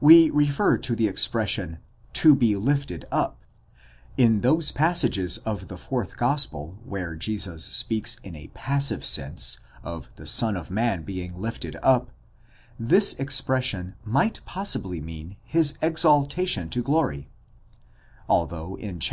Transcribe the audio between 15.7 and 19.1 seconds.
exaltation to glory, although in iii.